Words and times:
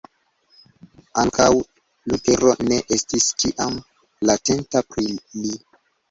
Ankaŭ 1.23 1.49
Lutero 2.13 2.53
ne 2.69 2.79
estis 2.97 3.27
ĉiam 3.43 3.75
kontenta 4.31 4.83
pri 4.95 5.05
li. 5.43 5.53